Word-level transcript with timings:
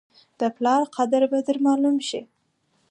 د 0.39 0.41
پلار 0.55 0.81
قدر 0.95 1.21
به 1.31 1.39
در 1.47 1.57
معلوم 1.65 1.97
شي! 2.07 2.21